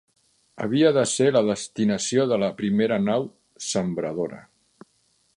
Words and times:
Havia 0.63 0.91
de 0.95 1.01
ser 1.09 1.27
la 1.35 1.43
destinació 1.49 2.25
de 2.31 2.39
la 2.43 2.49
primera 2.61 2.97
nau 3.09 3.27
sembradora. 3.67 4.41